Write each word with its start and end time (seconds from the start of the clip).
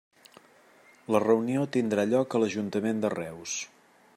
La 1.15 1.21
reunió 1.23 1.65
tindrà 1.75 2.05
lloc 2.15 2.39
a 2.39 2.41
l'Ajuntament 2.45 3.05
de 3.05 3.13
Reus. 3.17 3.55